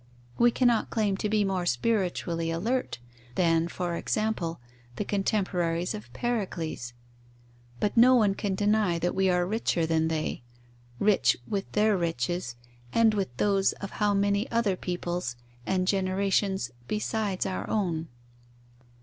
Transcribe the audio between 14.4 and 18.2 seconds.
other peoples and generations besides our own?